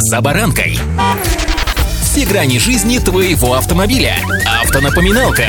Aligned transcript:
«За 0.00 0.20
баранкой». 0.20 0.78
Все 2.02 2.24
грани 2.24 2.58
жизни 2.60 2.98
твоего 2.98 3.54
автомобиля. 3.54 4.14
Автонапоминалка. 4.62 5.46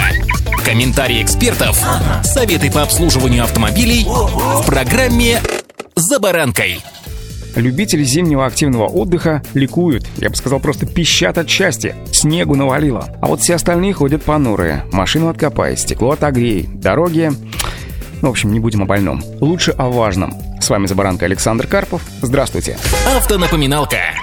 Комментарии 0.65 1.21
экспертов. 1.21 1.79
Советы 2.23 2.71
по 2.71 2.81
обслуживанию 2.81 3.43
автомобилей 3.43 4.05
в 4.07 4.65
программе 4.65 5.39
«За 5.95 6.19
баранкой». 6.19 6.81
Любители 7.55 8.03
зимнего 8.03 8.47
активного 8.47 8.87
отдыха 8.87 9.43
ликуют, 9.53 10.07
я 10.17 10.31
бы 10.31 10.35
сказал, 10.35 10.59
просто 10.59 10.87
пищат 10.87 11.37
от 11.37 11.47
счастья. 11.47 11.95
Снегу 12.11 12.55
навалило. 12.55 13.07
А 13.21 13.27
вот 13.27 13.41
все 13.41 13.53
остальные 13.53 13.93
ходят 13.93 14.23
понурые. 14.23 14.83
Машину 14.91 15.29
откопай, 15.29 15.77
стекло 15.77 16.11
отогрей, 16.11 16.67
дороги... 16.67 17.31
Ну, 18.21 18.27
в 18.27 18.31
общем, 18.31 18.51
не 18.51 18.59
будем 18.59 18.81
о 18.81 18.85
больном. 18.85 19.23
Лучше 19.39 19.71
о 19.77 19.89
важном. 19.89 20.33
С 20.59 20.69
вами 20.69 20.87
Забаранка 20.87 21.25
Александр 21.25 21.67
Карпов. 21.67 22.01
Здравствуйте. 22.21 22.77
Автонапоминалка. 23.15 24.18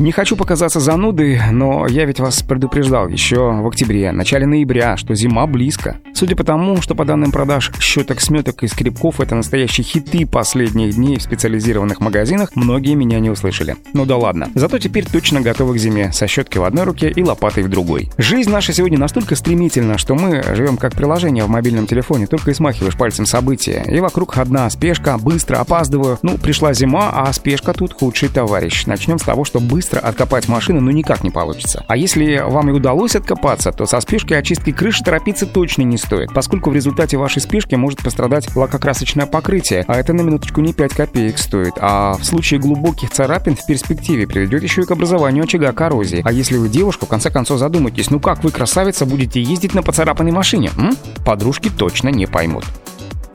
Не 0.00 0.10
хочу 0.10 0.34
показаться 0.34 0.80
занудой, 0.80 1.40
но 1.52 1.86
я 1.86 2.04
ведь 2.04 2.18
вас 2.18 2.42
предупреждал 2.42 3.06
еще 3.06 3.52
в 3.52 3.66
октябре, 3.68 4.10
начале 4.10 4.44
ноября, 4.44 4.96
что 4.96 5.14
зима 5.14 5.46
близко. 5.46 5.98
Судя 6.14 6.34
по 6.34 6.42
тому, 6.42 6.82
что 6.82 6.96
по 6.96 7.04
данным 7.04 7.30
продаж 7.30 7.70
щеток, 7.78 8.20
сметок 8.20 8.64
и 8.64 8.66
скребков 8.66 9.20
это 9.20 9.36
настоящие 9.36 9.84
хиты 9.84 10.26
последних 10.26 10.96
дней 10.96 11.18
в 11.18 11.22
специализированных 11.22 12.00
магазинах, 12.00 12.56
многие 12.56 12.94
меня 12.94 13.20
не 13.20 13.30
услышали. 13.30 13.76
Ну 13.92 14.04
да 14.04 14.16
ладно. 14.16 14.48
Зато 14.56 14.78
теперь 14.78 15.06
точно 15.06 15.40
готовы 15.40 15.74
к 15.74 15.78
зиме, 15.78 16.12
со 16.12 16.26
щеткой 16.26 16.62
в 16.62 16.64
одной 16.64 16.84
руке 16.84 17.10
и 17.10 17.22
лопатой 17.22 17.62
в 17.62 17.68
другой. 17.68 18.10
Жизнь 18.18 18.50
наша 18.50 18.72
сегодня 18.72 18.98
настолько 18.98 19.36
стремительна, 19.36 19.96
что 19.96 20.16
мы 20.16 20.42
живем 20.54 20.76
как 20.76 20.94
приложение 20.94 21.44
в 21.44 21.48
мобильном 21.48 21.86
телефоне, 21.86 22.26
только 22.26 22.50
и 22.50 22.54
смахиваешь 22.54 22.96
пальцем 22.96 23.26
события. 23.26 23.84
И 23.88 24.00
вокруг 24.00 24.38
одна 24.38 24.68
спешка, 24.70 25.18
быстро 25.18 25.58
опаздываю. 25.58 26.18
Ну, 26.22 26.36
пришла 26.36 26.74
зима, 26.74 27.10
а 27.12 27.32
спешка 27.32 27.72
тут 27.72 27.92
худший 27.92 28.28
товарищ. 28.28 28.86
Начнем 28.86 29.20
с 29.20 29.22
того, 29.22 29.44
что 29.44 29.60
быстро 29.60 29.83
быстро 29.84 30.00
откопать 30.00 30.48
машину, 30.48 30.80
ну 30.80 30.90
никак 30.90 31.22
не 31.22 31.30
получится. 31.30 31.84
А 31.88 31.96
если 31.98 32.38
вам 32.38 32.70
и 32.70 32.72
удалось 32.72 33.16
откопаться, 33.16 33.70
то 33.70 33.84
со 33.84 34.00
спешкой 34.00 34.38
очистки 34.38 34.72
крыши 34.72 35.04
торопиться 35.04 35.44
точно 35.44 35.82
не 35.82 35.98
стоит, 35.98 36.32
поскольку 36.32 36.70
в 36.70 36.74
результате 36.74 37.18
вашей 37.18 37.42
спешки 37.42 37.74
может 37.74 38.02
пострадать 38.02 38.56
лакокрасочное 38.56 39.26
покрытие, 39.26 39.84
а 39.86 39.96
это 39.96 40.14
на 40.14 40.22
минуточку 40.22 40.62
не 40.62 40.72
5 40.72 40.94
копеек 40.94 41.36
стоит, 41.36 41.74
а 41.78 42.14
в 42.14 42.24
случае 42.24 42.60
глубоких 42.60 43.10
царапин 43.10 43.56
в 43.56 43.66
перспективе 43.66 44.26
приведет 44.26 44.62
еще 44.62 44.80
и 44.80 44.84
к 44.86 44.90
образованию 44.90 45.44
очага 45.44 45.70
коррозии. 45.72 46.22
А 46.24 46.32
если 46.32 46.56
вы 46.56 46.70
девушка, 46.70 47.04
в 47.04 47.10
конце 47.10 47.30
концов 47.30 47.58
задумайтесь, 47.58 48.10
ну 48.10 48.20
как 48.20 48.42
вы, 48.42 48.52
красавица, 48.52 49.04
будете 49.04 49.42
ездить 49.42 49.74
на 49.74 49.82
поцарапанной 49.82 50.32
машине? 50.32 50.70
М? 50.78 50.96
Подружки 51.26 51.68
точно 51.68 52.08
не 52.08 52.24
поймут. 52.24 52.64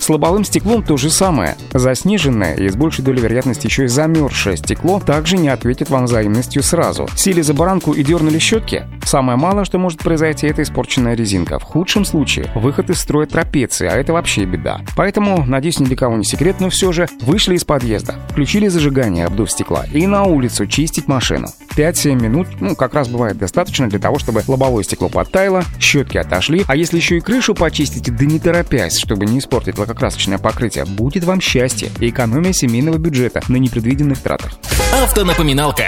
С 0.10 0.12
лобовым 0.12 0.44
стеклом 0.44 0.82
то 0.82 0.98
же 0.98 1.12
самое. 1.12 1.56
Заснеженное 1.72 2.56
и 2.56 2.68
с 2.68 2.76
большей 2.76 3.06
долей 3.06 3.22
вероятности 3.22 3.68
еще 3.68 3.84
и 3.84 3.88
замерзшее 3.88 4.58
стекло 4.58 5.00
также 5.00 5.38
не 5.38 5.50
ответит 5.50 5.92
вам 5.92 6.06
взаимностью 6.06 6.64
сразу. 6.64 7.08
Сели 7.16 7.44
за 7.44 7.54
баранку 7.54 7.94
и 7.94 8.04
дернули 8.04 8.40
щетки? 8.40 8.88
Самое 9.06 9.38
малое, 9.38 9.66
что 9.66 9.78
может 9.78 10.00
произойти, 10.00 10.48
это 10.48 10.64
испорченная 10.64 11.14
резинка. 11.14 11.60
В 11.60 11.64
худшем 11.64 12.06
случае 12.06 12.52
выход 12.56 12.90
из 12.90 13.00
строя 13.00 13.28
трапеции, 13.28 13.88
а 13.88 13.98
это 13.98 14.14
вообще 14.14 14.46
беда. 14.46 14.82
Поэтому, 14.96 15.46
надеюсь, 15.46 15.80
ни 15.80 15.86
для 15.86 15.96
кого 15.96 16.18
не 16.18 16.24
секрет, 16.24 16.56
но 16.60 16.72
все 16.72 16.92
же 16.92 17.08
вышли 17.22 17.54
из 17.54 17.64
подъезда, 17.64 18.16
включили 18.30 18.68
зажигание, 18.68 19.28
обдув 19.28 19.52
стекла, 19.52 19.86
и 19.94 20.08
на 20.08 20.24
улицу 20.24 20.66
чистить 20.66 21.08
машину. 21.08 21.50
5-7 21.76 22.22
минут, 22.22 22.48
ну, 22.60 22.76
как 22.76 22.94
раз 22.94 23.08
бывает 23.08 23.38
достаточно 23.38 23.88
для 23.88 24.00
того, 24.00 24.20
чтобы 24.20 24.44
лобовое 24.48 24.84
стекло 24.84 25.08
подтаяло, 25.08 25.64
щетки 25.80 26.18
отошли, 26.18 26.64
а 26.68 26.76
если 26.76 26.98
еще 26.98 27.18
и 27.18 27.22
крышу 27.22 27.54
почистите, 27.54 28.12
да 28.12 28.26
не 28.26 28.40
торопясь, 28.40 28.98
чтобы 28.98 29.26
не 29.26 29.40
испортить 29.40 29.78
лакокрасочное 30.00 30.38
покрытие, 30.38 30.86
будет 30.86 31.26
вам 31.26 31.42
счастье 31.42 31.90
и 32.00 32.10
экономия 32.10 32.54
семейного 32.54 32.98
бюджета 32.98 33.42
на 33.50 33.58
непредвиденных 33.58 34.20
тратах. 34.20 34.54
Автонапоминалка. 34.94 35.84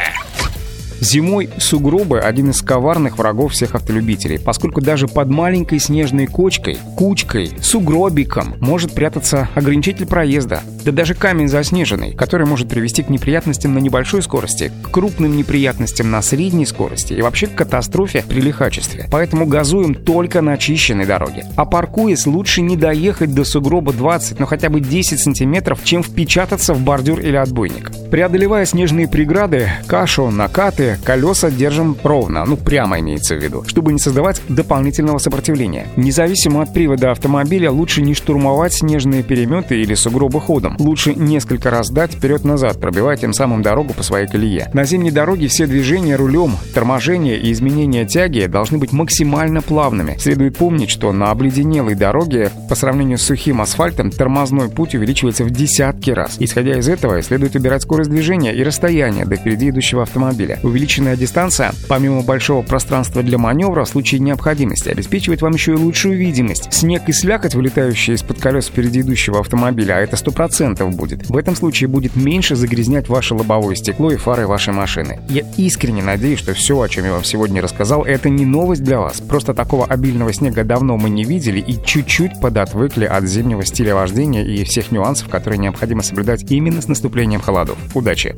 Зимой 1.02 1.50
сугробы– 1.58 2.20
один 2.22 2.52
из 2.52 2.62
коварных 2.62 3.18
врагов 3.18 3.54
всех 3.54 3.74
автолюбителей, 3.74 4.38
поскольку 4.38 4.82
даже 4.82 5.08
под 5.08 5.30
маленькой 5.30 5.80
снежной 5.80 6.28
кочкой, 6.28 6.78
кучкой, 6.96 7.54
сугробиком 7.60 8.54
может 8.60 8.94
прятаться 8.94 9.50
ограничитель 9.56 10.06
проезда, 10.06 10.62
да 10.86 10.92
даже 10.92 11.16
камень 11.16 11.48
заснеженный, 11.48 12.14
который 12.14 12.46
может 12.46 12.70
привести 12.70 13.02
к 13.02 13.10
неприятностям 13.10 13.74
на 13.74 13.80
небольшой 13.80 14.22
скорости, 14.22 14.72
к 14.84 14.92
крупным 14.92 15.36
неприятностям 15.36 16.12
на 16.12 16.22
средней 16.22 16.68
скорости 16.68 17.14
и 17.14 17.22
вообще 17.24 17.48
к 17.48 17.56
катастрофе 17.56 18.24
при 18.28 18.40
лихачестве. 18.40 19.08
Поэтому 19.12 19.48
газуем 19.48 19.96
только 19.96 20.42
на 20.42 20.54
очищенной 20.54 21.08
дороге. 21.08 21.48
А 21.56 21.66
паркуясь, 21.66 22.28
лучше 22.28 22.62
не 22.62 22.78
доехать 22.78 23.34
до 23.34 23.44
сугроба 23.44 23.92
20, 23.92 24.40
но 24.40 24.46
хотя 24.46 24.70
бы 24.70 24.80
10 24.80 25.20
сантиметров, 25.20 25.80
чем 25.84 26.04
впечататься 26.04 26.76
в 26.76 26.82
бордюр 26.82 27.22
или 27.22 27.36
отбойник. 27.36 27.91
Преодолевая 28.12 28.66
снежные 28.66 29.08
преграды, 29.08 29.70
кашу, 29.88 30.30
накаты, 30.32 30.98
колеса 31.06 31.50
держим 31.50 31.96
ровно, 32.04 32.44
ну 32.44 32.58
прямо 32.58 33.00
имеется 33.00 33.36
в 33.36 33.42
виду, 33.42 33.64
чтобы 33.66 33.94
не 33.94 34.00
создавать 34.00 34.42
дополнительного 34.50 35.18
сопротивления. 35.18 35.88
Независимо 35.96 36.62
от 36.62 36.74
привода 36.74 37.12
автомобиля, 37.12 37.72
лучше 37.72 38.02
не 38.02 38.14
штурмовать 38.14 38.74
снежные 38.74 39.24
переметы 39.24 39.82
или 39.82 39.94
сугробы 39.94 40.42
ходом. 40.42 40.76
Лучше 40.78 41.16
несколько 41.16 41.70
раз 41.70 41.90
дать 41.90 42.12
вперед-назад, 42.12 42.82
пробивая 42.82 43.16
тем 43.16 43.32
самым 43.32 43.62
дорогу 43.62 43.94
по 43.94 44.04
своей 44.04 44.28
колее. 44.28 44.70
На 44.74 44.84
зимней 44.84 45.12
дороге 45.12 45.48
все 45.48 45.66
движения 45.66 46.18
рулем, 46.18 46.58
торможение 46.74 47.40
и 47.40 47.50
изменение 47.54 48.06
тяги 48.06 48.46
должны 48.46 48.78
быть 48.78 48.92
максимально 48.92 49.62
плавными. 49.62 50.18
Следует 50.18 50.58
помнить, 50.58 50.90
что 50.90 51.14
на 51.14 51.32
обледенелой 51.32 51.96
дороге 51.96 52.52
по 52.68 52.76
сравнению 52.76 53.20
с 53.20 53.22
сухим 53.22 53.62
асфальтом 53.62 54.12
тормозной 54.12 54.68
путь 54.68 54.96
увеличивается 54.96 55.46
в 55.46 55.52
десятки 55.52 56.12
раз. 56.12 56.36
Исходя 56.40 56.78
из 56.78 56.90
этого, 56.90 57.22
следует 57.22 57.56
убирать 57.56 57.86
скорость 58.02 58.10
движения 58.10 58.54
и 58.54 58.64
расстояние 58.64 59.26
до 59.26 59.36
впереди 59.36 59.70
идущего 59.70 60.02
автомобиля 60.02 60.60
увеличенная 60.64 61.16
дистанция, 61.16 61.72
помимо 61.88 62.22
большого 62.22 62.64
пространства 62.64 63.22
для 63.22 63.38
маневра, 63.38 63.84
в 63.84 63.90
случае 63.90 64.20
необходимости, 64.22 64.90
обеспечивает 64.90 65.42
вам 65.42 65.54
еще 65.54 65.74
и 65.74 65.76
лучшую 65.76 66.18
видимость. 66.18 66.74
Снег 66.74 67.04
и 67.08 67.14
слякоть, 67.14 67.54
вылетающие 67.54 68.16
из-под 68.16 68.40
колес 68.40 68.68
впереди 68.68 69.02
идущего 69.02 69.40
автомобиля, 69.40 69.94
а 69.94 70.00
это 70.00 70.16
100% 70.16 70.90
будет. 70.92 71.30
В 71.30 71.38
этом 71.38 71.56
случае 71.56 71.90
будет 71.90 72.16
меньше 72.16 72.56
загрязнять 72.56 73.08
ваше 73.10 73.36
лобовое 73.36 73.76
стекло 73.76 74.12
и 74.12 74.18
фары 74.18 74.48
вашей 74.48 74.74
машины. 74.74 75.20
Я 75.30 75.44
искренне 75.58 76.02
надеюсь, 76.02 76.40
что 76.40 76.54
все, 76.54 76.80
о 76.80 76.90
чем 76.90 77.06
я 77.06 77.12
вам 77.12 77.24
сегодня 77.24 77.62
рассказал, 77.62 78.04
это 78.04 78.30
не 78.30 78.46
новость 78.46 78.84
для 78.84 79.00
вас. 79.00 79.22
Просто 79.22 79.54
такого 79.54 79.86
обильного 79.86 80.34
снега 80.34 80.64
давно 80.64 80.98
мы 80.98 81.10
не 81.10 81.24
видели 81.24 81.60
и 81.60 81.78
чуть-чуть 81.84 82.40
подотвыкли 82.42 83.06
от 83.06 83.26
зимнего 83.26 83.66
стиля 83.66 83.96
вождения 83.96 84.44
и 84.44 84.64
всех 84.64 84.92
нюансов, 84.92 85.30
которые 85.30 85.60
необходимо 85.60 86.02
соблюдать 86.02 86.52
именно 86.52 86.82
с 86.82 86.88
наступлением 86.88 87.42
холодов. 87.42 87.78
Удачи! 87.94 88.36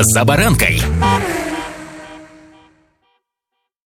За 0.00 0.24
баранкой! 0.24 0.82